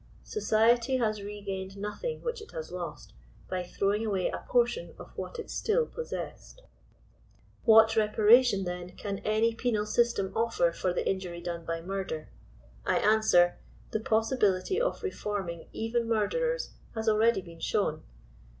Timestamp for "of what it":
4.97-5.51